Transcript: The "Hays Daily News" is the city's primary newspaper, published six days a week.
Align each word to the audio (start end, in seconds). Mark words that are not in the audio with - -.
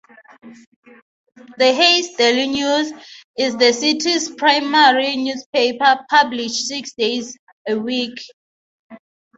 The 1.59 1.73
"Hays 1.73 2.15
Daily 2.15 2.47
News" 2.47 2.91
is 3.37 3.55
the 3.55 3.71
city's 3.71 4.31
primary 4.33 5.15
newspaper, 5.15 5.99
published 6.09 6.65
six 6.67 6.93
days 6.95 7.37
a 7.69 7.77
week. 7.77 8.17